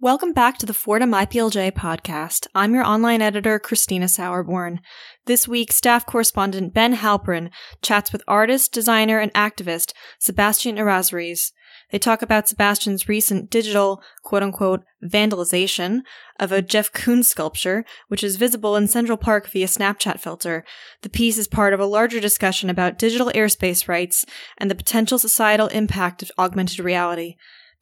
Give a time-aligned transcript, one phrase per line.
[0.00, 2.46] Welcome back to the Fordham IPLJ podcast.
[2.54, 4.78] I'm your online editor, Christina Sauerborn.
[5.26, 7.50] This week, staff correspondent Ben Halperin
[7.82, 11.50] chats with artist, designer, and activist Sebastian Errázuriz.
[11.90, 16.02] They talk about Sebastian's recent digital, quote unquote, vandalization
[16.38, 20.64] of a Jeff Koons sculpture, which is visible in Central Park via Snapchat filter.
[21.02, 24.24] The piece is part of a larger discussion about digital airspace rights
[24.58, 27.34] and the potential societal impact of augmented reality.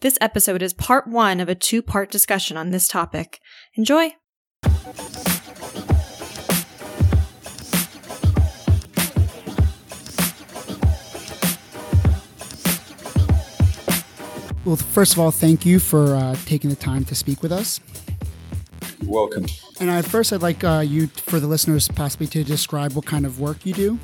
[0.03, 3.41] This episode is part one of a two part discussion on this topic.
[3.77, 4.11] Enjoy!
[14.67, 17.81] Well, first of all, thank you for uh, taking the time to speak with us.
[19.01, 19.47] You're welcome.
[19.81, 23.25] And at first, I'd like uh, you, for the listeners, possibly to describe what kind
[23.25, 23.99] of work you do.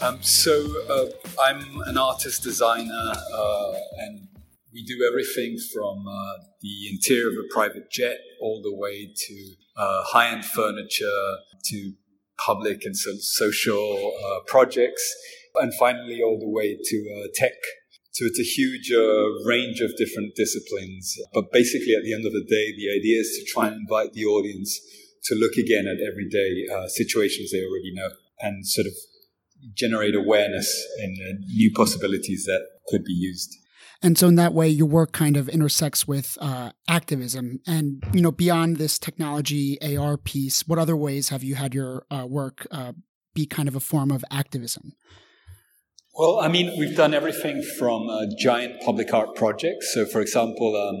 [0.00, 0.52] Um, so,
[0.88, 1.06] uh,
[1.42, 4.28] I'm an artist designer uh, and
[4.72, 9.54] we do everything from uh, the interior of a private jet all the way to
[9.76, 11.22] uh, high end furniture
[11.64, 11.92] to
[12.44, 15.14] public and so- social uh, projects,
[15.56, 17.52] and finally all the way to uh, tech.
[18.12, 21.16] So it's a huge uh, range of different disciplines.
[21.32, 24.12] But basically, at the end of the day, the idea is to try and invite
[24.12, 24.80] the audience
[25.24, 28.92] to look again at everyday uh, situations they already know and sort of
[29.74, 31.14] generate awareness in
[31.54, 33.56] new possibilities that could be used.
[34.02, 37.60] And so in that way, your work kind of intersects with uh, activism.
[37.66, 42.04] And, you know, beyond this technology AR piece, what other ways have you had your
[42.10, 42.92] uh, work uh,
[43.32, 44.94] be kind of a form of activism?
[46.14, 49.94] Well, I mean, we've done everything from uh, giant public art projects.
[49.94, 50.96] So, for example, um,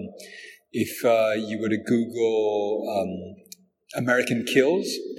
[0.70, 4.86] if uh, you were to Google um, American Kills,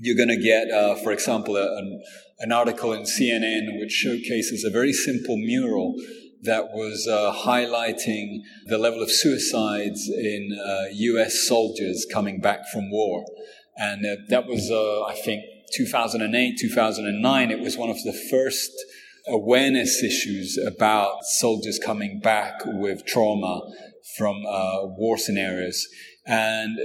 [0.00, 2.02] you're going to get, uh, for example, a, an,
[2.38, 5.94] an article in CNN which showcases a very simple mural
[6.42, 12.90] that was uh, highlighting the level of suicides in uh, US soldiers coming back from
[12.90, 13.24] war.
[13.76, 15.42] And uh, that was, uh, I think,
[15.74, 17.50] 2008, 2009.
[17.50, 18.70] It was one of the first
[19.26, 23.60] awareness issues about soldiers coming back with trauma
[24.16, 25.86] from uh, war scenarios.
[26.26, 26.76] And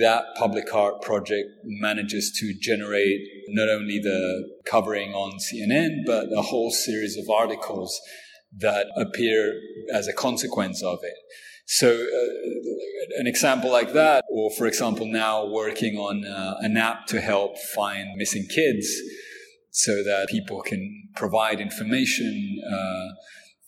[0.00, 6.42] that public art project manages to generate not only the covering on CNN, but a
[6.42, 8.00] whole series of articles
[8.58, 9.60] that appear
[9.92, 11.14] as a consequence of it.
[11.66, 17.06] So, uh, an example like that, or for example, now working on uh, an app
[17.06, 18.88] to help find missing kids
[19.70, 23.14] so that people can provide information uh,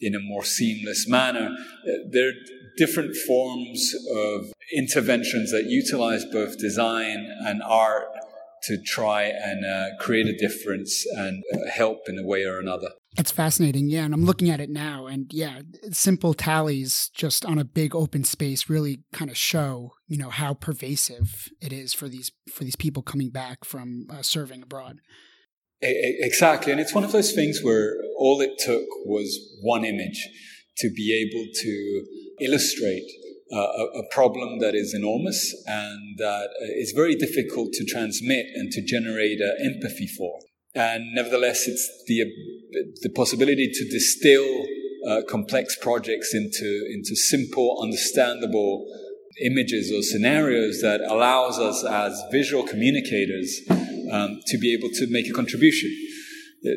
[0.00, 1.50] in a more seamless manner.
[2.10, 2.32] There are
[2.76, 8.08] different forms of interventions that utilize both design and art
[8.64, 12.88] to try and uh, create a difference and help in a way or another.
[13.16, 14.04] It's fascinating, yeah.
[14.04, 15.60] And I'm looking at it now, and yeah,
[15.92, 20.54] simple tallies just on a big open space really kind of show, you know, how
[20.54, 24.98] pervasive it is for these for these people coming back from uh, serving abroad.
[25.80, 30.28] Exactly, and it's one of those things where all it took was one image
[30.78, 32.04] to be able to
[32.40, 33.08] illustrate
[33.52, 38.72] uh, a, a, problem that is enormous and that is very difficult to transmit and
[38.72, 40.40] to generate uh, empathy for.
[40.74, 42.24] And nevertheless, it's the,
[43.02, 44.66] the possibility to distill
[45.08, 48.86] uh, complex projects into, into simple, understandable
[49.42, 53.60] images or scenarios that allows us as visual communicators
[54.10, 55.90] um, to be able to make a contribution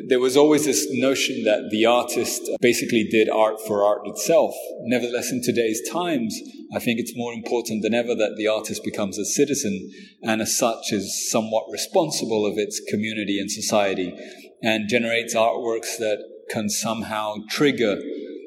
[0.08, 4.54] there was always this notion that the artist basically did art for art itself.
[4.82, 6.38] Nevertheless, in today's times,
[6.74, 9.90] I think it's more important than ever that the artist becomes a citizen
[10.22, 14.14] and as such is somewhat responsible of its community and society
[14.62, 17.98] and generates artworks that can somehow trigger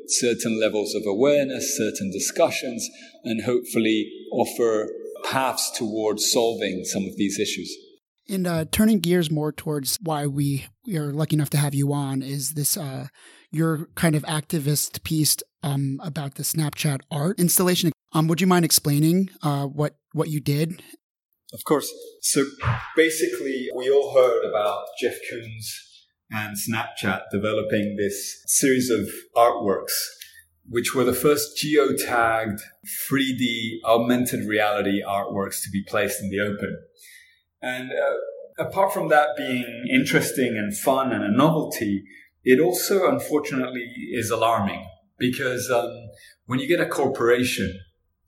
[0.08, 2.88] certain levels of awareness, certain discussions,
[3.24, 4.90] and hopefully offer
[5.24, 7.76] paths towards solving some of these issues.
[8.30, 11.92] And uh, turning gears more towards why we, we are lucky enough to have you
[11.92, 13.08] on is this uh,
[13.52, 17.92] your kind of activist piece um, about the Snapchat art installation.
[18.14, 20.82] Um, would you mind explaining uh, what what you did?
[21.54, 21.92] Of course.
[22.22, 22.46] So
[22.96, 25.66] basically, we all heard about Jeff Koons
[26.32, 29.94] and Snapchat developing this series of artworks,
[30.66, 32.60] which were the first geotagged
[33.10, 36.78] 3D augmented reality artworks to be placed in the open.
[37.62, 42.04] And uh, apart from that being interesting and fun and a novelty,
[42.44, 44.88] it also unfortunately is alarming
[45.20, 45.92] because um,
[46.46, 47.80] when you get a corporation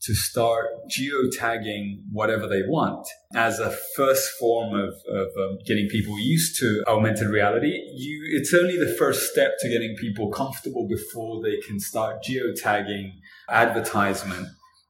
[0.04, 6.20] to start geotagging whatever they want as a first form of, of um, getting people
[6.20, 11.42] used to augmented reality, you, it's only the first step to getting people comfortable before
[11.42, 13.14] they can start geotagging
[13.50, 14.48] advertisement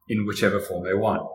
[0.10, 1.30] in whichever form they want.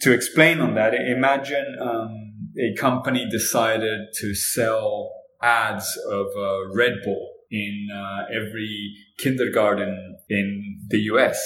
[0.00, 5.10] To explain on that, imagine um, a company decided to sell
[5.42, 11.40] ads of uh, Red Bull in uh, every kindergarten in the US.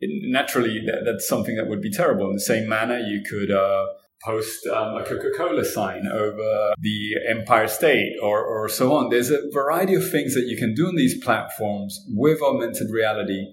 [0.00, 2.26] naturally, that, that's something that would be terrible.
[2.26, 3.86] In the same manner, you could uh,
[4.24, 9.10] post um, a Coca Cola sign over the Empire State or, or so on.
[9.10, 13.52] There's a variety of things that you can do on these platforms with augmented reality,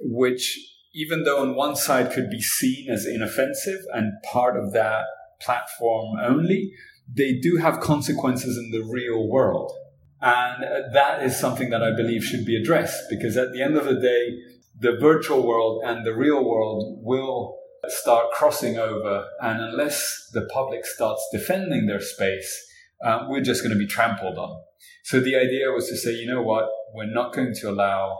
[0.00, 0.58] which
[0.94, 5.04] even though on one side could be seen as inoffensive and part of that
[5.40, 6.72] platform only,
[7.12, 9.72] they do have consequences in the real world.
[10.20, 13.84] And that is something that I believe should be addressed because at the end of
[13.84, 14.38] the day,
[14.78, 17.58] the virtual world and the real world will
[17.88, 19.26] start crossing over.
[19.40, 22.66] And unless the public starts defending their space,
[23.04, 24.62] um, we're just going to be trampled on.
[25.02, 26.70] So the idea was to say, you know what?
[26.94, 28.18] We're not going to allow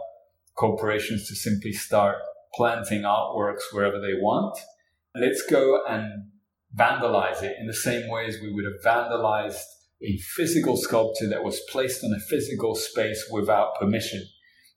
[0.55, 2.17] corporations to simply start
[2.55, 4.57] planting artworks wherever they want.
[5.15, 6.29] Let's go and
[6.75, 9.63] vandalize it in the same way as we would have vandalized
[10.01, 14.25] a physical sculpture that was placed on a physical space without permission.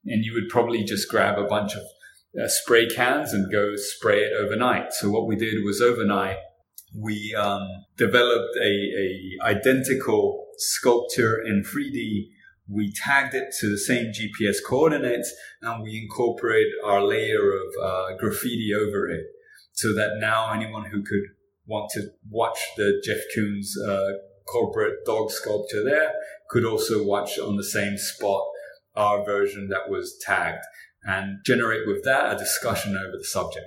[0.07, 1.83] And you would probably just grab a bunch of
[2.41, 4.93] uh, spray cans and go spray it overnight.
[4.93, 6.37] So what we did was overnight,
[6.95, 7.67] we um,
[7.97, 12.29] developed a, a identical sculpture in 3D
[12.69, 15.33] we tagged it to the same GPS coordinates
[15.63, 19.25] and we incorporate our layer of uh, graffiti over it
[19.73, 21.23] so that now anyone who could
[21.67, 26.13] want to watch the Jeff Koons uh, corporate dog sculpture there
[26.51, 28.43] could also watch on the same spot
[28.97, 30.65] our version that was tagged
[31.05, 33.67] and generate with that a discussion over the subject.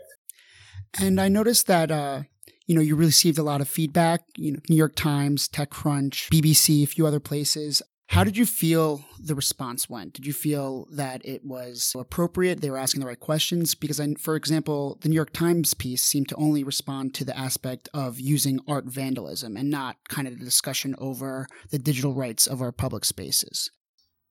[1.00, 2.24] And I noticed that uh,
[2.68, 4.21] you know you received a lot of feedback.
[4.36, 7.81] You know, New York Times, TechCrunch, BBC, a few other places.
[8.12, 10.12] How did you feel the response went?
[10.12, 12.60] Did you feel that it was appropriate?
[12.60, 13.74] They were asking the right questions?
[13.74, 17.38] Because, I, for example, the New York Times piece seemed to only respond to the
[17.38, 22.48] aspect of using art vandalism and not kind of the discussion over the digital rights
[22.48, 23.72] of our public spaces.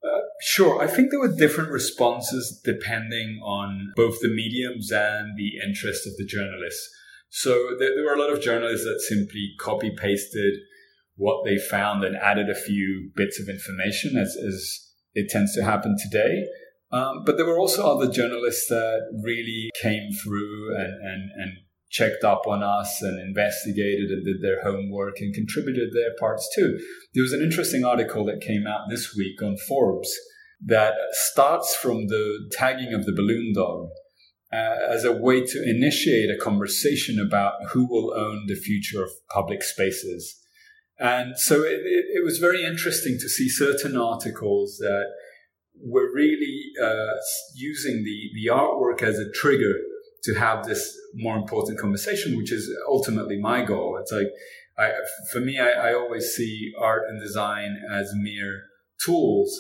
[0.05, 0.83] Uh, sure.
[0.83, 6.19] I think there were different responses depending on both the mediums and the interest of
[6.19, 6.87] the journalists.
[7.31, 10.53] So there, there were a lot of journalists that simply copy pasted
[11.17, 15.65] what they found and added a few bits of information as, as it tends to
[15.65, 16.45] happen today.
[16.93, 21.53] Um, but there were also other journalists that really came through and, and, and
[21.91, 26.79] checked up on us and investigated and did their homework and contributed their parts too.
[27.15, 30.13] There was an interesting article that came out this week on Forbes
[30.65, 33.89] that starts from the tagging of the balloon dog
[34.53, 39.11] uh, as a way to initiate a conversation about who will own the future of
[39.33, 40.37] public spaces.
[41.01, 45.07] And so it, it, it, was very interesting to see certain articles that
[45.83, 47.17] were really uh,
[47.55, 49.77] using the, the artwork as a trigger
[50.25, 53.97] to have this more important conversation, which is ultimately my goal.
[53.99, 54.29] It's like,
[54.79, 54.93] I,
[55.33, 58.65] for me, I, I always see art and design as mere
[59.03, 59.59] tools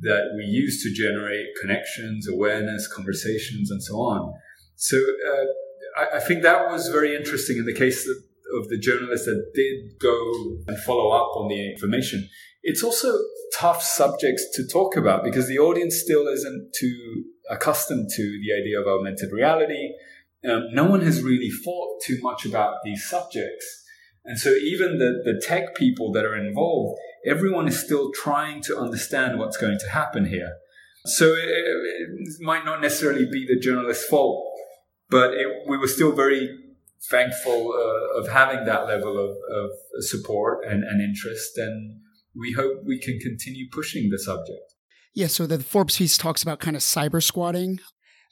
[0.00, 4.32] that we use to generate connections, awareness, conversations, and so on.
[4.76, 8.22] So uh, I, I, think that was very interesting in the case that
[8.58, 12.28] of the journalists that did go and follow up on the information.
[12.62, 13.18] It's also
[13.58, 18.80] tough subjects to talk about because the audience still isn't too accustomed to the idea
[18.80, 19.92] of augmented reality.
[20.48, 23.82] Um, no one has really thought too much about these subjects.
[24.24, 28.78] And so even the, the tech people that are involved, everyone is still trying to
[28.78, 30.52] understand what's going to happen here.
[31.04, 34.44] So it, it might not necessarily be the journalist's fault,
[35.10, 36.61] but it, we were still very
[37.10, 39.70] thankful uh, of having that level of, of
[40.02, 41.58] support and, and interest.
[41.58, 42.00] And
[42.34, 44.74] we hope we can continue pushing the subject.
[45.14, 47.80] Yeah, so the Forbes piece talks about kind of cyber squatting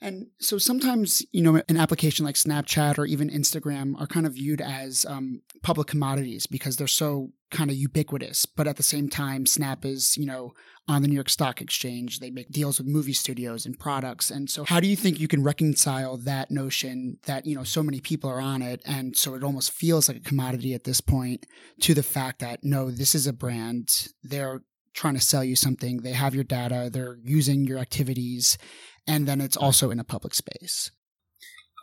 [0.03, 4.33] and so sometimes, you know, an application like Snapchat or even Instagram are kind of
[4.33, 8.47] viewed as um, public commodities because they're so kind of ubiquitous.
[8.47, 10.55] But at the same time, Snap is, you know,
[10.89, 12.19] on the New York Stock Exchange.
[12.19, 14.31] They make deals with movie studios and products.
[14.31, 17.83] And so, how do you think you can reconcile that notion that, you know, so
[17.83, 21.03] many people are on it and so it almost feels like a commodity at this
[21.03, 21.45] point
[21.83, 24.09] to the fact that, no, this is a brand.
[24.23, 24.63] They're
[24.95, 25.99] trying to sell you something.
[25.99, 26.91] They have your data.
[26.93, 28.59] They're using your activities
[29.07, 30.91] and then it's also in a public space.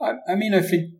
[0.02, 0.92] I, I mean, I think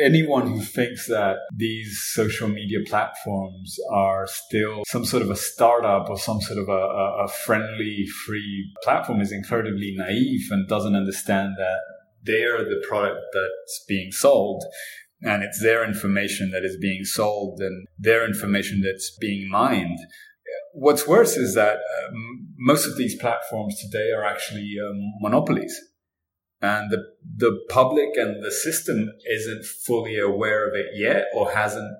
[0.00, 6.08] anyone who thinks that these social media platforms are still some sort of a startup
[6.08, 11.54] or some sort of a, a, friendly, free platform is incredibly naive and doesn't understand
[11.58, 11.80] that
[12.22, 14.64] they're the product that's being sold
[15.22, 19.98] and it's their information that is being sold and their information that's being mined.
[20.78, 25.74] What's worse is that um, most of these platforms today are actually um, monopolies.
[26.60, 27.02] and the
[27.36, 28.98] the public and the system
[29.30, 31.92] isn't fully aware of it yet or hasn't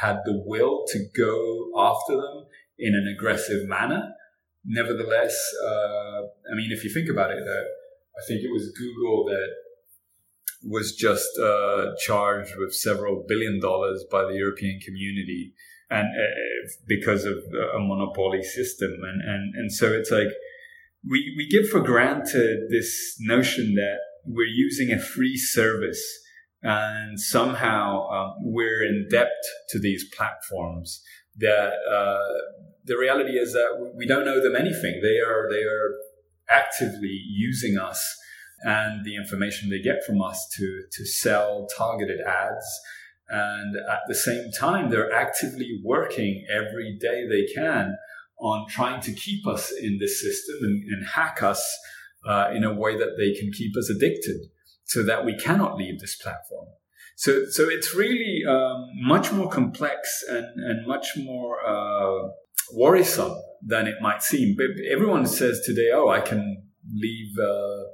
[0.00, 2.36] had the will to go after them
[2.78, 4.02] in an aggressive manner.
[4.64, 6.20] Nevertheless, uh,
[6.50, 9.48] I mean, if you think about it, I think it was Google that
[10.64, 15.52] was just uh, charged with several billion dollars by the European community
[15.92, 17.36] and uh, because of
[17.76, 18.92] a monopoly system.
[19.02, 20.32] And, and and so it's like
[21.08, 26.02] we we give for granted this notion that we're using a free service
[26.62, 29.32] and somehow um, we're in debt
[29.70, 31.02] to these platforms
[31.38, 35.00] that uh, the reality is that we don't owe them anything.
[35.02, 35.90] They are they are
[36.48, 38.00] actively using us
[38.62, 42.80] and the information they get from us to to sell targeted ads
[43.28, 47.96] and at the same time they're actively working every day they can
[48.38, 51.64] on trying to keep us in this system and, and hack us
[52.26, 54.36] uh, in a way that they can keep us addicted
[54.84, 56.66] so that we cannot leave this platform.
[57.16, 62.28] So, so it's really um, much more complex and, and much more uh,
[62.72, 64.56] worrisome than it might seem.
[64.56, 67.84] But everyone says today, oh, I can leave uh,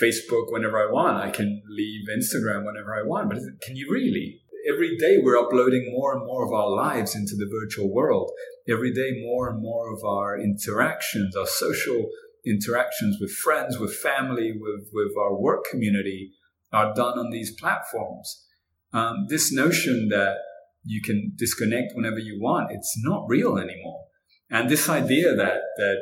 [0.00, 1.16] Facebook whenever I want.
[1.16, 3.30] I can leave Instagram whenever I want.
[3.30, 4.39] But can you really?
[4.70, 8.30] Every day we're uploading more and more of our lives into the virtual world.
[8.68, 12.08] Every day more and more of our interactions, our social
[12.46, 16.32] interactions with friends, with family, with, with our work community
[16.72, 18.46] are done on these platforms.
[18.92, 20.36] Um, this notion that
[20.84, 24.04] you can disconnect whenever you want, it's not real anymore.
[24.50, 25.96] And this idea that, that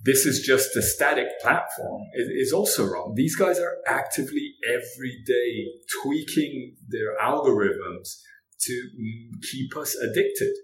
[0.00, 3.14] this is just a static platform is, also wrong.
[3.16, 5.66] These guys are actively every day
[6.02, 8.20] tweaking their algorithms
[8.60, 10.54] to mm, keep us addicted.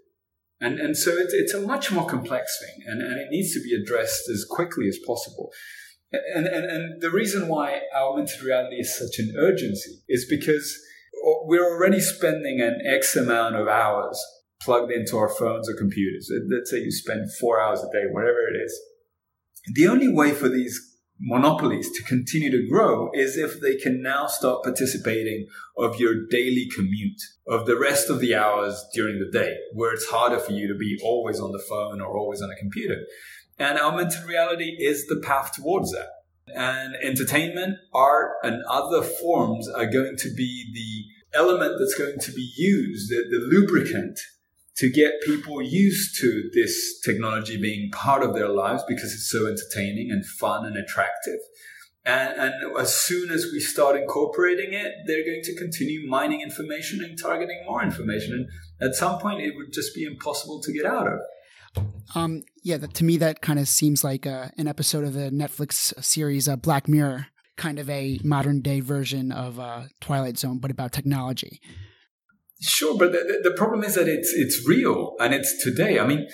[0.61, 3.61] And, and so it's, it's a much more complex thing and, and it needs to
[3.61, 5.51] be addressed as quickly as possible.
[6.11, 10.77] And, and, and the reason why augmented reality is such an urgency is because
[11.27, 14.21] uh, we're already spending an X amount of hours
[14.61, 16.31] plugged into our phones or computers.
[16.49, 18.79] Let's say you spend four hours a day, whatever it is.
[19.73, 24.27] The only way for these monopolies to continue to grow is if they can now
[24.27, 29.55] start participating of your daily commute of the rest of the hours during the day
[29.73, 32.55] where it's harder for you to be always on the phone or always on a
[32.55, 32.97] computer.
[33.57, 36.09] And augmented reality is the path towards that.
[36.53, 42.31] And entertainment art and other forms are going to be the element that's going to
[42.31, 44.19] be used the, the lubricant
[44.77, 49.47] to get people used to this technology being part of their lives because it's so
[49.47, 51.39] entertaining and fun and attractive.
[52.05, 57.03] And, and, as soon as we start incorporating it, they're going to continue mining information
[57.03, 58.47] and targeting more information.
[58.79, 61.85] And at some point, it would just be impossible to get out of.
[62.13, 65.31] Um, yeah, that, to me, that kind of seems like uh, an episode of the
[65.31, 67.27] Netflix series uh, Black Mirror,
[67.57, 71.59] kind of a modern day version of uh, Twilight Zone, but about technology.
[72.61, 75.99] Sure, but the, the problem is that it's it's real and it's today.
[75.99, 76.25] I mean,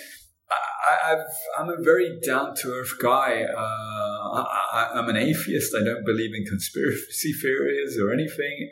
[0.52, 1.18] I,
[1.60, 3.44] am a very down to earth guy.
[3.44, 5.76] Uh, I, am an atheist.
[5.76, 8.70] I don't believe in conspiracy theories or anything.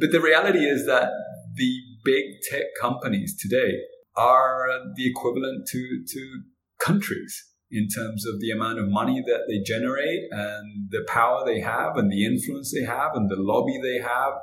[0.00, 1.10] But the reality is that
[1.54, 3.78] the big tech companies today
[4.16, 6.42] are the equivalent to to
[6.80, 11.60] countries in terms of the amount of money that they generate and the power they
[11.60, 14.34] have and the influence they have and the lobby they have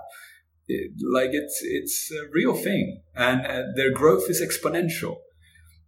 [0.70, 5.17] like it's it's a real thing, and uh, their growth is exponential.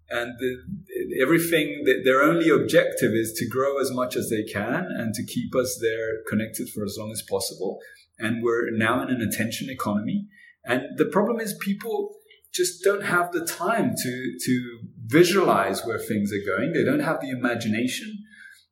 [0.09, 5.15] And the, everything their only objective is to grow as much as they can and
[5.15, 7.79] to keep us there connected for as long as possible.
[8.19, 10.27] And we're now in an attention economy.
[10.63, 12.15] And the problem is people
[12.53, 16.73] just don't have the time to to visualize where things are going.
[16.73, 18.13] They don't have the imagination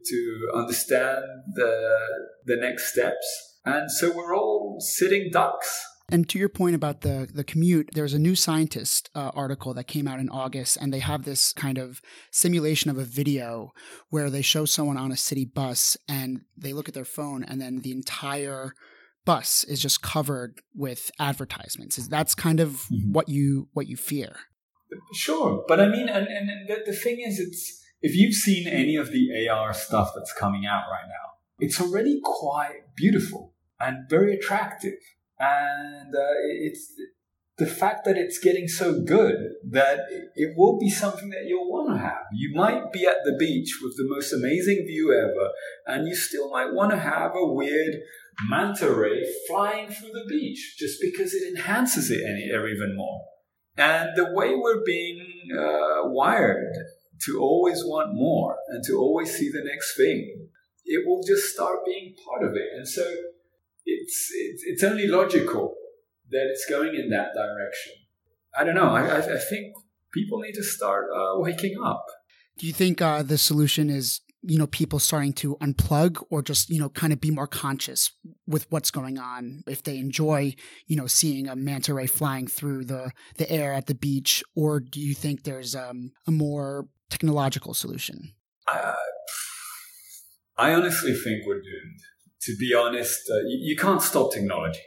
[0.06, 2.00] to understand the
[2.46, 3.28] the next steps.
[3.66, 8.14] And so we're all sitting ducks and to your point about the the commute, there's
[8.14, 11.78] a New Scientist uh, article that came out in August, and they have this kind
[11.78, 13.72] of simulation of a video
[14.10, 17.62] where they show someone on a city bus, and they look at their phone, and
[17.62, 18.74] then the entire
[19.26, 21.98] bus is just covered with advertisements.
[21.98, 23.14] Is that's kind of mm-hmm.
[23.14, 24.36] what you what you fear?
[25.14, 28.98] Sure, but I mean, and, and the, the thing is, it's if you've seen any
[28.98, 34.36] of the AR stuff that's coming out right now, it's already quite beautiful and very
[34.36, 35.00] attractive
[35.44, 36.94] and uh, it's
[37.58, 39.36] the fact that it's getting so good
[39.70, 40.00] that
[40.36, 42.24] it will be something that you'll want to have.
[42.34, 45.50] You might be at the beach with the most amazing view ever,
[45.86, 47.96] and you still might want to have a weird
[48.50, 53.22] manta ray flying through the beach just because it enhances it any, even more.
[53.78, 55.20] And the way we're being
[55.56, 56.74] uh, wired
[57.26, 60.50] to always want more and to always see the next thing,
[60.86, 62.70] it will just start being part of it.
[62.76, 63.04] And so
[64.04, 65.76] it's, it's, it's only logical
[66.32, 67.94] that it's going in that direction.
[68.58, 68.90] I don't know.
[68.90, 69.74] I, I, think
[70.14, 72.06] people need to start uh, waking up.
[72.58, 76.70] Do you think uh, the solution is you know people starting to unplug or just
[76.70, 78.12] you know kind of be more conscious
[78.46, 80.54] with what's going on if they enjoy
[80.86, 84.82] you know seeing a manta ray flying through the the air at the beach or
[84.82, 88.34] do you think there's um, a more technological solution
[88.68, 88.94] uh,
[90.58, 92.02] i honestly think we're doomed
[92.46, 94.82] to be honest uh, you, you can't stop technology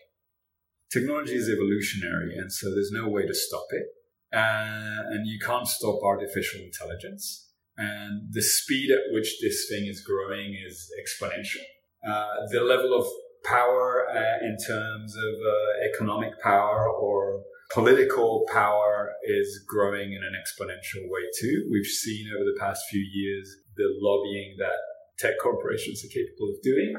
[0.93, 3.87] technology is evolutionary and so there's no way to stop it
[4.33, 7.47] uh, and you can't stop artificial intelligence
[7.79, 11.63] and the speed at which this thing is growing is exponential.
[12.07, 13.07] Uh, the level of
[13.45, 20.33] power uh, in terms of uh, economic power or political power is growing in an
[20.35, 21.69] exponential way too.
[21.71, 24.79] We've seen over the past few years the lobbying that
[25.19, 26.95] tech corporations are capable of doing.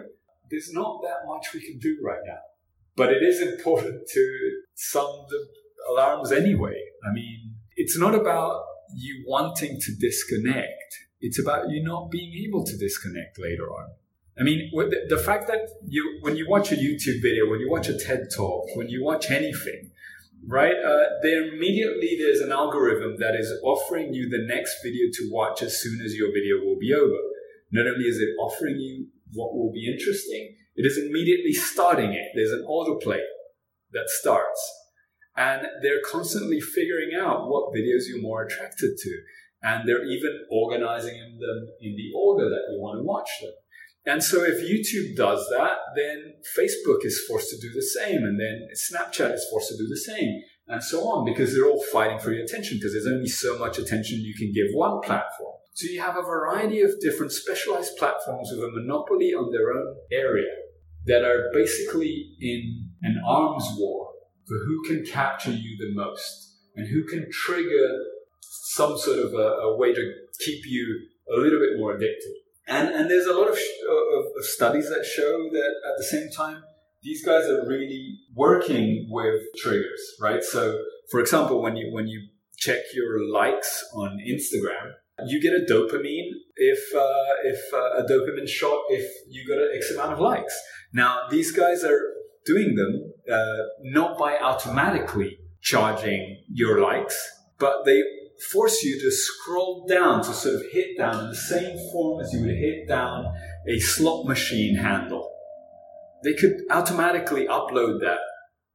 [0.49, 2.39] There's not that much we can do right now,
[2.95, 5.47] but it is important to sound the
[5.91, 6.79] alarms anyway.
[7.07, 8.63] I mean, it's not about
[8.95, 10.99] you wanting to disconnect.
[11.19, 13.89] It's about you not being able to disconnect later on.
[14.39, 14.69] I mean,
[15.09, 18.27] the fact that you, when you watch a YouTube video, when you watch a TED
[18.35, 19.91] talk, when you watch anything,
[20.45, 20.75] right?
[20.75, 25.63] Uh, there immediately there's an algorithm that is offering you the next video to watch
[25.63, 27.17] as soon as your video will be over.
[27.71, 32.27] Not only is it offering you what will be interesting, it is immediately starting it.
[32.35, 33.21] There's an autoplay
[33.93, 34.61] that starts
[35.37, 39.21] and they're constantly figuring out what videos you're more attracted to.
[39.61, 43.53] And they're even organizing them in the order that you want to watch them.
[44.05, 48.23] And so if YouTube does that, then Facebook is forced to do the same.
[48.23, 51.83] And then Snapchat is forced to do the same and so on because they're all
[51.91, 55.46] fighting for your attention because there's only so much attention you can give one platform.
[55.77, 59.95] So you have a variety of different specialized platforms with a monopoly on their own
[60.11, 60.51] area
[61.05, 64.07] that are basically in an arms war
[64.47, 67.89] for who can capture you the most and who can trigger
[68.41, 70.99] some sort of a, a way to keep you
[71.31, 72.33] a little bit more addicted.
[72.67, 76.05] And, and there's a lot of, sh- of, of studies that show that at the
[76.05, 76.63] same time,
[77.03, 80.43] these guys are really working with triggers, right?
[80.43, 80.79] So,
[81.11, 84.93] for example, when you when you check your likes on Instagram,
[85.25, 89.71] you get a dopamine if uh, if uh, a dopamine shot if you got an
[89.75, 90.59] X amount of likes.
[90.93, 91.99] Now, these guys are
[92.45, 97.17] doing them uh, not by automatically charging your likes,
[97.59, 98.01] but they
[98.51, 102.31] force you to scroll down to sort of hit down in the same form as
[102.31, 103.25] you would hit down
[103.67, 105.29] a slot machine handle.
[106.23, 108.19] They could automatically upload that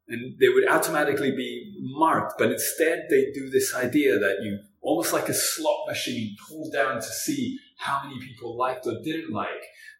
[0.09, 5.13] and they would automatically be marked, but instead they do this idea that you almost
[5.13, 9.49] like a slot machine pulled down to see how many people liked or didn't like.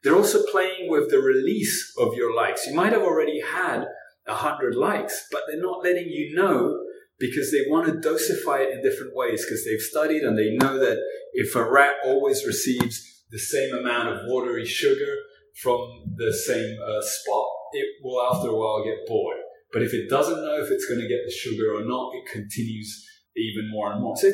[0.03, 2.67] They're also playing with the release of your likes.
[2.67, 3.85] You might have already had
[4.27, 6.81] a hundred likes, but they're not letting you know
[7.19, 10.79] because they want to dosify it in different ways because they've studied and they know
[10.79, 10.99] that
[11.33, 15.15] if a rat always receives the same amount of watery sugar
[15.63, 19.37] from the same uh, spot, it will after a while get bored.
[19.73, 22.31] But if it doesn't know if it's going to get the sugar or not, it
[22.31, 24.17] continues even more and more.
[24.17, 24.31] So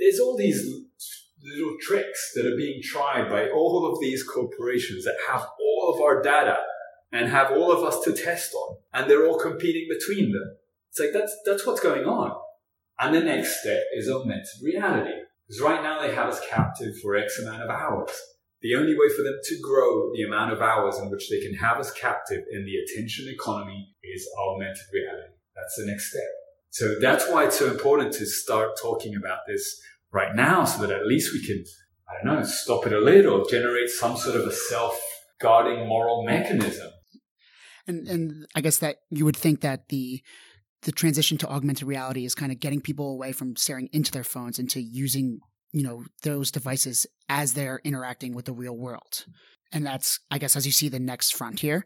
[0.00, 0.64] there's all these
[1.42, 6.00] little tricks that are being tried by all of these corporations that have all of
[6.00, 6.56] our data
[7.12, 10.56] and have all of us to test on, and they're all competing between them.
[10.90, 12.32] It's like that's that's what's going on.
[12.98, 15.12] And the next step is augmented reality.
[15.46, 18.10] Because right now they have us captive for X amount of hours.
[18.62, 21.54] The only way for them to grow the amount of hours in which they can
[21.54, 25.34] have us captive in the attention economy is augmented reality.
[25.54, 26.22] That's the next step.
[26.74, 29.80] So that's why it's so important to start talking about this
[30.12, 31.62] right now so that at least we can,
[32.08, 35.00] I don't know, stop it a little, generate some sort of a self
[35.40, 36.90] guarding moral mechanism.
[37.86, 40.20] And, and I guess that you would think that the,
[40.82, 44.24] the transition to augmented reality is kind of getting people away from staring into their
[44.24, 45.38] phones into using,
[45.70, 49.26] you know, those devices as they're interacting with the real world.
[49.70, 51.84] And that's, I guess, as you see the next frontier.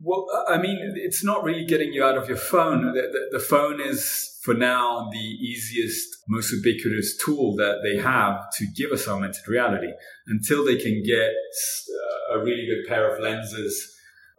[0.00, 2.92] Well, I mean, it's not really getting you out of your phone.
[2.94, 8.40] The, the, the, phone is, for now, the easiest, most ubiquitous tool that they have
[8.58, 9.92] to give us augmented reality.
[10.26, 13.92] Until they can get uh, a really good pair of lenses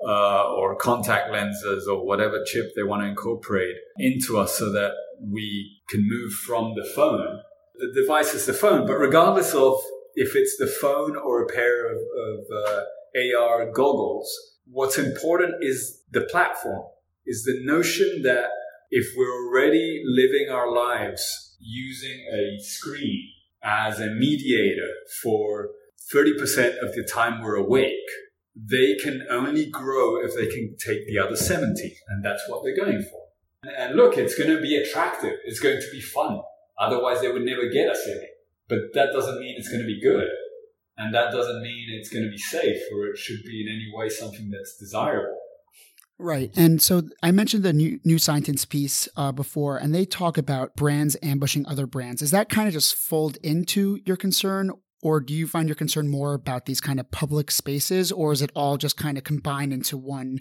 [0.06, 4.92] uh, or contact lenses or whatever chip they want to incorporate into us so that
[5.22, 7.40] we can move from the phone.
[7.76, 9.76] The device is the phone, but regardless of
[10.16, 12.82] if it's the phone or a pair of, of uh,
[13.38, 16.84] AR goggles, what's important is the platform,
[17.26, 18.50] is the notion that
[18.90, 23.30] if we're already living our lives using a screen
[23.64, 24.90] as a mediator
[25.22, 25.70] for
[26.14, 27.94] 30% of the time we're awake,
[28.56, 31.98] they can only grow if they can take the other 70.
[32.10, 33.22] And that's what they're going for.
[33.78, 35.38] And look, it's going to be attractive.
[35.46, 36.42] It's going to be fun.
[36.78, 38.22] Otherwise, they would never get us in.
[38.68, 40.28] But that doesn't mean it's going to be good.
[40.98, 43.92] And that doesn't mean it's going to be safe or it should be in any
[43.94, 45.38] way something that's desirable.
[46.20, 46.52] Right.
[46.56, 50.76] And so I mentioned the new, new scientist piece uh, before, and they talk about
[50.76, 52.22] brands ambushing other brands.
[52.22, 54.72] Is that kind of just fold into your concern?
[55.02, 58.42] Or do you find your concern more about these kind of public spaces, or is
[58.42, 60.40] it all just kind of combined into one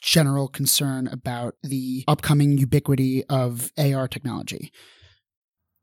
[0.00, 4.70] general concern about the upcoming ubiquity of AR technology?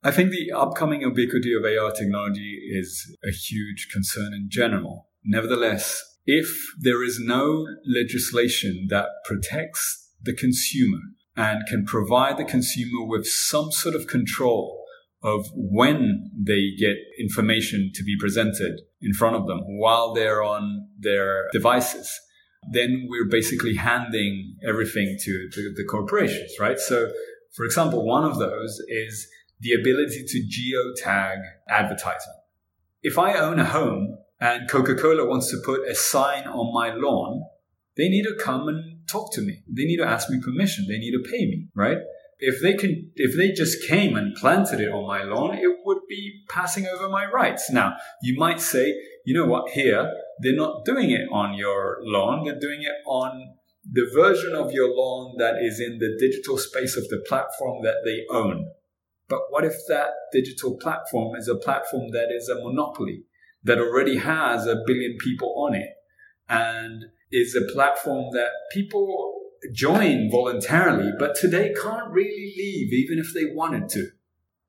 [0.04, 5.08] I think the upcoming ubiquity of AR technology is a huge concern in general.
[5.24, 6.48] Nevertheless, if
[6.80, 11.00] there is no legislation that protects the consumer
[11.38, 14.84] and can provide the consumer with some sort of control
[15.24, 20.88] of when they get information to be presented in front of them while they're on
[21.00, 22.12] their devices,
[22.72, 26.80] then we're basically handing everything to, to the corporations, right?
[26.80, 27.12] So,
[27.56, 29.28] for example, one of those is
[29.62, 31.38] the ability to geotag
[31.70, 32.34] advertising.
[33.04, 36.94] If I own a home and Coca Cola wants to put a sign on my
[36.94, 37.44] lawn,
[37.96, 39.64] they need to come and talk to me.
[39.68, 40.88] They need to ask me permission.
[40.88, 41.98] They need to pay me, right?
[42.40, 46.00] If they can, if they just came and planted it on my lawn, it would
[46.10, 47.70] be passing over my rights.
[47.70, 47.94] Now,
[48.24, 48.96] you might say,
[49.26, 52.46] you know what, here, they're not doing it on your lawn.
[52.46, 53.58] They're doing it on
[53.90, 57.98] the version of your lawn that is in the digital space of the platform that
[58.04, 58.72] they own.
[59.32, 63.24] But what if that digital platform is a platform that is a monopoly
[63.64, 65.88] that already has a billion people on it
[66.50, 69.40] and is a platform that people
[69.74, 74.10] join voluntarily, but today can't really leave even if they wanted to?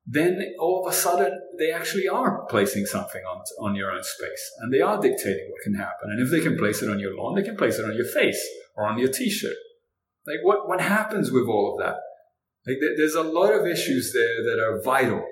[0.06, 4.52] Then all of a sudden they actually are placing something on, on your own space
[4.60, 6.08] and they are dictating what can happen.
[6.10, 8.06] And if they can place it on your lawn, they can place it on your
[8.06, 8.40] face
[8.76, 9.56] or on your t-shirt.
[10.24, 11.96] Like what, what happens with all of that?
[12.66, 15.24] Like there's a lot of issues there that are vital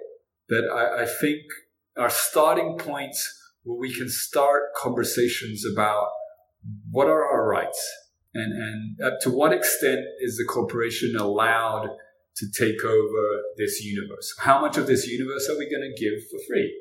[0.48, 1.42] that I, I think
[1.96, 6.08] are starting points where we can start conversations about
[6.90, 7.80] what are our rights
[8.34, 11.88] and, and to what extent is the corporation allowed
[12.36, 14.34] to take over this universe?
[14.38, 16.74] How much of this universe are we going to give for free?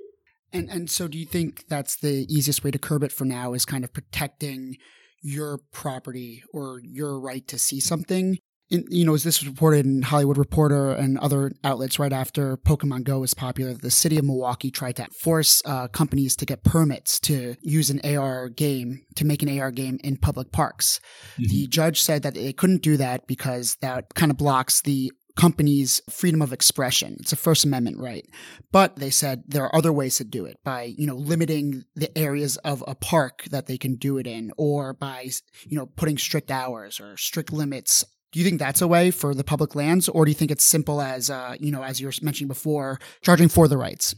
[0.52, 3.54] And and so do you think that's the easiest way to curb it for now
[3.54, 4.78] is kind of protecting
[5.22, 9.86] your property or your right to see something in, you know, as this was reported
[9.86, 14.26] in Hollywood Reporter and other outlets right after Pokemon Go was popular, the city of
[14.26, 19.26] Milwaukee tried to force uh, companies to get permits to use an AR game, to
[19.26, 21.00] make an AR game in public parks.
[21.34, 21.50] Mm-hmm.
[21.50, 26.02] The judge said that they couldn't do that because that kind of blocks the company's
[26.10, 27.16] freedom of expression.
[27.22, 28.26] It's a First Amendment right.
[28.74, 32.16] But they said there are other ways to do it by, you know, limiting the
[32.18, 35.30] areas of a park that they can do it in or by,
[35.66, 39.34] you know, putting strict hours or strict limits do you think that's a way for
[39.34, 42.08] the public lands, or do you think it's simple as, uh, you know, as you
[42.08, 44.16] were mentioning before, charging for the rights?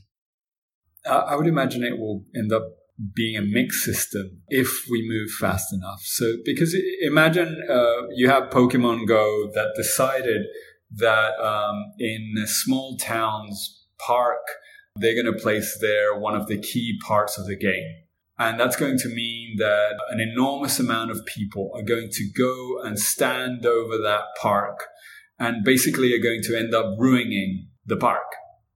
[1.06, 2.63] I would imagine it will end up
[3.15, 6.02] being a mixed system if we move fast enough.
[6.04, 10.43] So, because imagine uh, you have Pokemon Go that decided
[10.97, 14.41] that um, in a small town's park,
[14.97, 18.04] they're going to place there one of the key parts of the game.
[18.41, 22.82] And that's going to mean that an enormous amount of people are going to go
[22.84, 24.88] and stand over that park
[25.38, 28.25] and basically are going to end up ruining the park.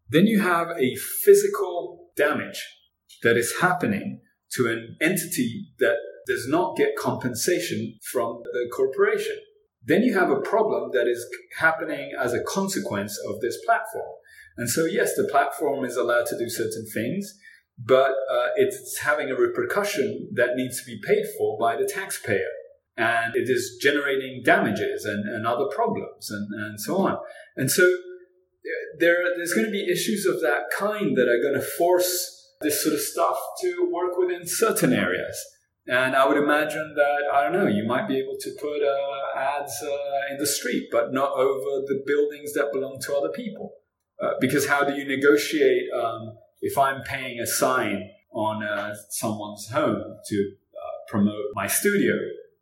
[0.08, 2.64] Then you have a physical damage
[3.24, 5.96] that is happening to an entity that
[6.28, 9.38] does not get compensation from the corporation.
[9.84, 11.26] Then you have a problem that is
[11.58, 14.14] happening as a consequence of this platform.
[14.58, 17.34] And so, yes, the platform is allowed to do certain things
[17.78, 22.50] but uh, it's having a repercussion that needs to be paid for by the taxpayer.
[22.98, 27.18] And it is generating damages and, and other problems and, and so on.
[27.58, 31.60] And so uh, there, there's going to be issues of that kind that are going
[31.60, 35.38] to force this sort of stuff to work within certain areas.
[35.88, 39.40] And I would imagine that, I don't know, you might be able to put uh,
[39.40, 43.74] ads uh, in the street, but not over the buildings that belong to other people.
[44.24, 49.70] Uh, because how do you negotiate um, if I'm paying a sign on uh, someone's
[49.70, 52.14] home to uh, promote my studio,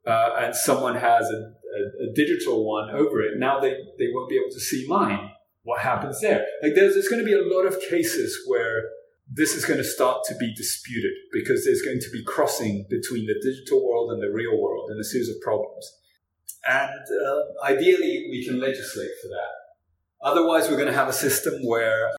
[0.05, 4.29] uh, and someone has a, a, a, digital one over it, now they, they won't
[4.29, 5.31] be able to see mine.
[5.63, 6.45] What happens there?
[6.61, 8.83] Like there's, there's going to be a lot of cases where
[9.31, 13.25] this is going to start to be disputed because there's going to be crossing between
[13.25, 15.89] the digital world and the real world and a series of problems.
[16.65, 19.63] And uh, ideally, we can legislate for that.
[20.21, 22.11] Otherwise, we're going to have a system where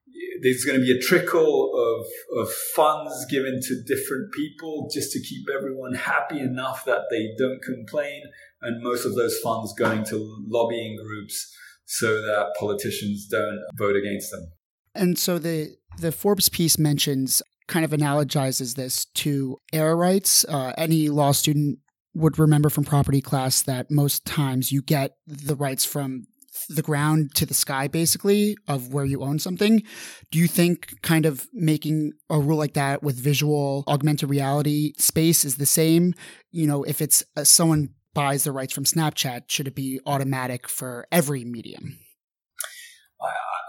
[0.44, 5.20] there's going to be a trickle of, of funds given to different people just to
[5.20, 8.22] keep everyone happy enough that they don't complain.
[8.60, 11.50] And most of those funds going to lobbying groups
[11.86, 14.52] so that politicians don't vote against them.
[14.94, 20.44] And so the the Forbes piece mentions kind of analogizes this to air rights.
[20.44, 21.78] Uh, any law student
[22.14, 26.26] would remember from property class that most times you get the rights from
[26.68, 29.82] the ground to the sky basically of where you own something
[30.30, 35.44] do you think kind of making a rule like that with visual augmented reality space
[35.44, 36.14] is the same
[36.50, 40.68] you know if it's uh, someone buys the rights from snapchat should it be automatic
[40.68, 41.98] for every medium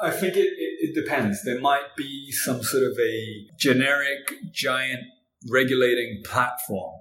[0.02, 1.43] I, think it, it, it depends.
[1.43, 5.02] There might be some sort of a generic giant
[5.50, 7.00] regulating platform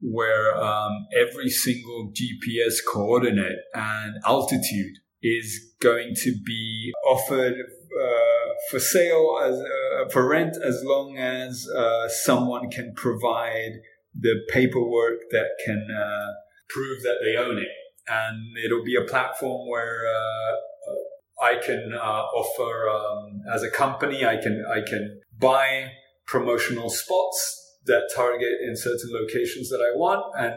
[0.00, 8.78] where um, every single GPS coordinate and altitude is going to be offered uh, for
[8.78, 13.72] sale as uh, for rent as long as uh, someone can provide
[14.14, 16.32] the paperwork that can uh,
[16.68, 17.68] prove that they own it
[18.08, 24.24] and it'll be a platform where uh, I can uh, offer um, as a company.
[24.24, 25.92] I can I can buy
[26.26, 30.54] promotional spots that target in certain locations that I want, and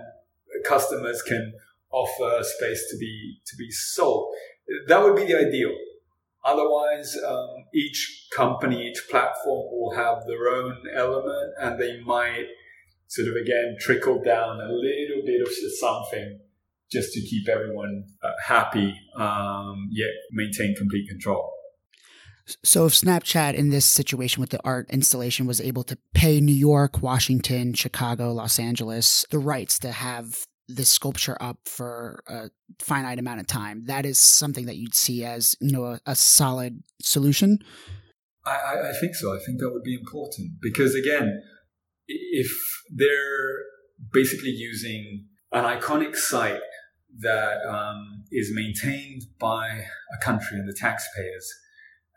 [0.66, 1.54] customers can
[1.92, 4.21] offer space to be to be sold.
[4.88, 5.76] That would be the ideal.
[6.44, 12.48] Otherwise, um, each company, each platform will have their own element, and they might
[13.08, 16.40] sort of again trickle down a little bit of something
[16.92, 21.52] just to keep everyone uh, happy, um, yet maintain complete control.
[22.64, 26.54] So, if Snapchat in this situation with the art installation was able to pay New
[26.54, 33.20] York, Washington, Chicago, Los Angeles the rights to have this sculpture up for a finite
[33.20, 36.84] amount of time, that is something that you'd see as you know a, a solid
[37.02, 37.60] solution.
[38.46, 39.34] I, I think so.
[39.36, 41.42] I think that would be important because again,
[42.08, 42.52] if
[42.90, 43.58] they're
[44.12, 46.60] basically using an iconic site
[47.20, 49.68] that um, is maintained by
[50.14, 51.52] a country and the taxpayers,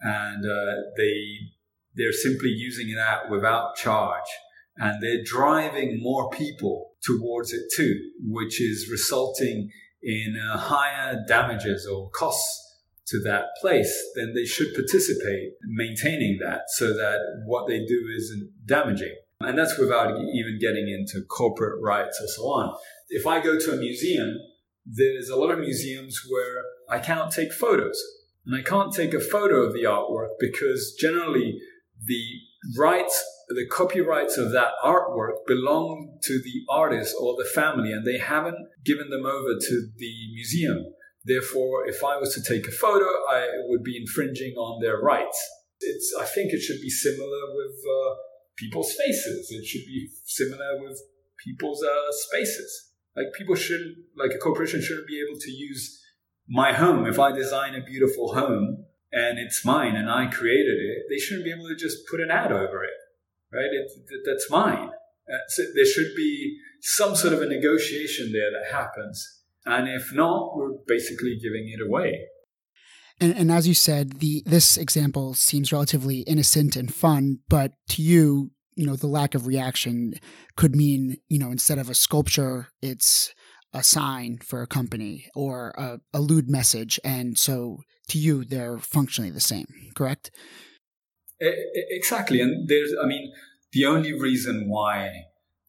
[0.01, 1.39] and uh, they
[1.97, 4.25] they're simply using that without charge,
[4.77, 9.71] and they're driving more people towards it too, which is resulting
[10.03, 12.61] in uh, higher damages or costs
[13.07, 18.51] to that place, then they should participate maintaining that so that what they do isn't
[18.65, 19.15] damaging.
[19.41, 22.75] And that's without even getting into corporate rights or so on.
[23.09, 24.39] If I go to a museum
[24.87, 28.01] there's a lot of museums where I cannot take photos.
[28.47, 31.59] And I can't take a photo of the artwork because generally
[32.05, 32.23] the
[32.79, 38.19] rights, the copyrights of that artwork belong to the artist or the family, and they
[38.19, 40.85] haven't given them over to the museum.
[41.25, 45.39] Therefore, if I was to take a photo, I would be infringing on their rights.
[45.81, 48.15] It's, I think it should be similar with uh,
[48.57, 49.51] people's faces.
[49.51, 51.01] It should be similar with
[51.45, 52.91] people's uh, spaces.
[53.17, 56.03] Like people shouldn't, like a corporation shouldn't be able to use
[56.49, 57.07] my home.
[57.07, 61.45] If I design a beautiful home and it's mine and I created it, they shouldn't
[61.45, 62.97] be able to just put an ad over it,
[63.55, 63.71] right?
[63.73, 63.91] It,
[64.27, 64.91] that's mine.
[65.33, 69.43] Uh, so there should be some sort of a negotiation there that happens.
[69.65, 72.27] And if not, we're basically giving it away.
[73.21, 78.03] And, and as you said, the this example seems relatively innocent and fun, but to
[78.03, 80.15] you, you know the lack of reaction
[80.57, 83.33] could mean you know instead of a sculpture it's
[83.73, 88.79] a sign for a company or a, a lewd message and so to you they're
[88.79, 90.31] functionally the same correct
[91.91, 92.41] exactly.
[92.41, 93.33] And there's i mean
[93.73, 95.25] the only reason why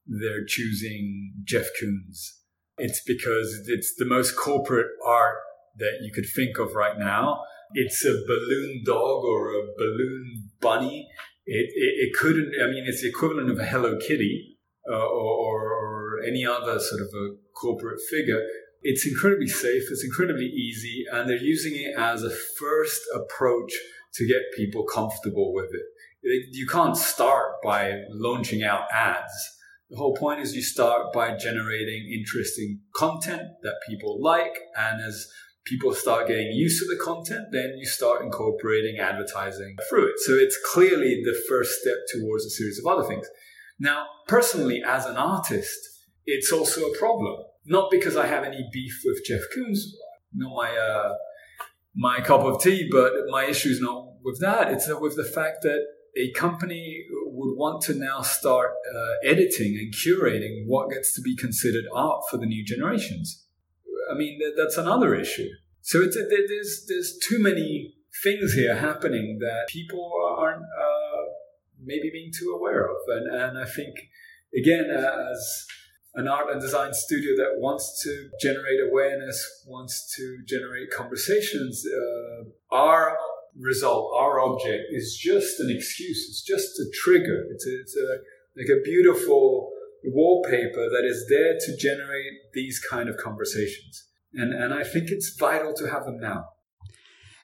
[0.07, 2.35] they're choosing jeff koons
[2.77, 5.37] it's because it's the most corporate art
[5.77, 7.43] that you could think of right now.
[7.73, 11.07] It's a balloon dog or a balloon bunny.
[11.45, 14.57] It, it, it, couldn't, I mean, it's the equivalent of a Hello Kitty
[14.89, 18.41] uh, or, or, any other sort of a corporate figure.
[18.81, 23.73] It's incredibly safe, it's incredibly easy, and they're using it as a first approach
[24.15, 26.45] to get people comfortable with it.
[26.51, 29.33] You can't start by launching out ads.
[29.89, 35.27] The whole point is you start by generating interesting content that people like, and as
[35.65, 40.19] people start getting used to the content, then you start incorporating advertising through it.
[40.19, 43.27] So it's clearly the first step towards a series of other things.
[43.79, 45.77] Now, personally, as an artist,
[46.25, 47.37] it's also a problem.
[47.65, 49.79] Not because I have any beef with Jeff Koons,
[50.33, 51.13] not my uh,
[51.95, 54.71] my cup of tea, but my issue is not with that.
[54.71, 55.85] It's with the fact that
[56.17, 61.35] a company would want to now start uh, editing and curating what gets to be
[61.35, 63.45] considered art for the new generations.
[64.11, 65.49] I mean, that's another issue.
[65.81, 71.23] So it's, there's, there's too many things here happening that people aren't uh,
[71.83, 72.97] maybe being too aware of.
[73.07, 73.95] And, and I think,
[74.57, 75.65] again, as
[76.15, 82.75] an art and design studio that wants to generate awareness, wants to generate conversations, uh,
[82.75, 83.17] our
[83.59, 86.27] result, our object is just an excuse.
[86.29, 87.45] It's just a trigger.
[87.51, 88.17] It's a, it's a
[88.57, 89.71] like a beautiful
[90.05, 94.05] wallpaper that is there to generate these kind of conversations.
[94.33, 96.45] And, and I think it's vital to have them now.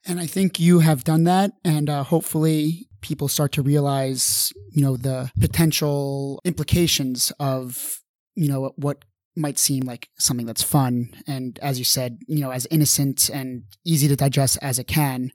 [0.05, 1.51] And I think you have done that.
[1.63, 8.00] And uh, hopefully people start to realize, you know, the potential implications of,
[8.35, 9.03] you know, what
[9.35, 11.09] might seem like something that's fun.
[11.27, 15.31] And as you said, you know, as innocent and easy to digest as it can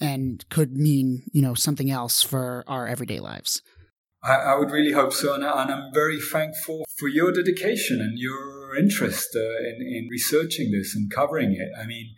[0.00, 3.62] and could mean, you know, something else for our everyday lives.
[4.22, 5.34] I, I would really hope so.
[5.34, 10.72] And, and, I'm very thankful for your dedication and your interest uh, in, in researching
[10.72, 11.68] this and covering it.
[11.80, 12.14] I mean,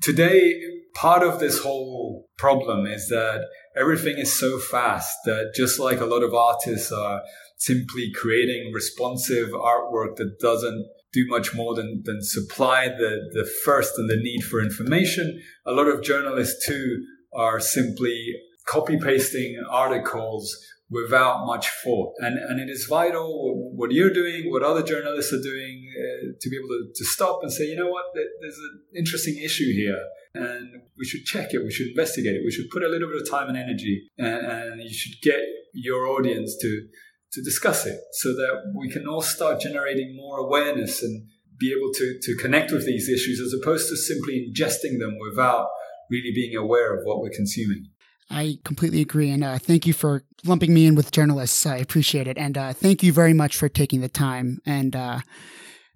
[0.00, 0.60] today,
[0.94, 6.06] part of this whole problem is that everything is so fast that just like a
[6.06, 7.22] lot of artists are
[7.66, 13.92] simply creating responsive artwork that doesn't do much more than, than supply the, the first
[13.96, 15.40] and the need for information.
[15.64, 18.32] A lot of journalists too are simply
[18.66, 20.56] copy pasting articles
[20.90, 22.12] without much thought.
[22.18, 26.50] And, and it is vital what you're doing, what other journalists are doing, uh, to
[26.50, 30.00] be able to, to stop and say, you know what, there's an interesting issue here.
[30.34, 33.22] And we should check it, we should investigate it, we should put a little bit
[33.22, 35.40] of time and energy, and, and you should get
[35.72, 36.88] your audience to,
[37.34, 41.92] to discuss it so that we can all start generating more awareness and be able
[41.92, 45.68] to, to connect with these issues as opposed to simply ingesting them without
[46.10, 47.86] really being aware of what we're consuming.
[48.30, 49.30] I completely agree.
[49.30, 51.66] And uh, thank you for lumping me in with journalists.
[51.66, 52.38] I appreciate it.
[52.38, 54.58] And uh, thank you very much for taking the time.
[54.64, 55.20] And uh,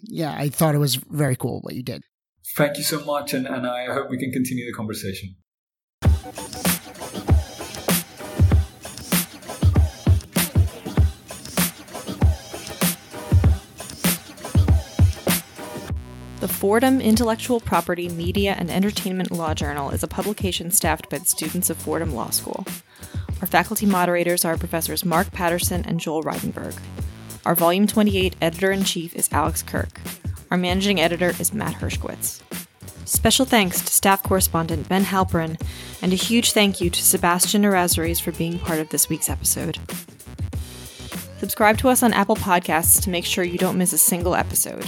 [0.02, 2.02] yeah, I thought it was very cool what you did.
[2.56, 3.34] Thank you so much.
[3.34, 5.36] And, and I hope we can continue the conversation.
[16.58, 21.70] Fordham Intellectual Property, Media, and Entertainment Law Journal is a publication staffed by the students
[21.70, 22.66] of Fordham Law School.
[23.40, 26.76] Our faculty moderators are Professors Mark Patterson and Joel Reidenberg.
[27.46, 30.00] Our Volume 28 editor in chief is Alex Kirk.
[30.50, 32.42] Our managing editor is Matt Hershkowitz.
[33.06, 35.62] Special thanks to staff correspondent Ben Halperin,
[36.02, 39.78] and a huge thank you to Sebastian Errázuriz for being part of this week's episode.
[41.38, 44.84] Subscribe to us on Apple Podcasts to make sure you don't miss a single episode.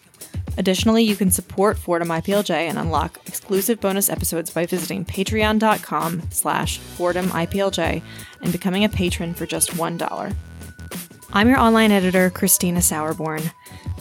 [0.58, 6.78] Additionally, you can support Fordham IPLJ and unlock exclusive bonus episodes by visiting patreon.com slash
[6.78, 8.02] Fordham IPLJ
[8.42, 10.34] and becoming a patron for just $1.
[11.32, 13.50] I'm your online editor, Christina Sauerborn.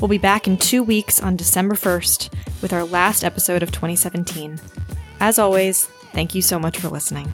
[0.01, 4.59] We'll be back in two weeks on December 1st with our last episode of 2017.
[5.21, 7.31] As always, thank you so much for listening.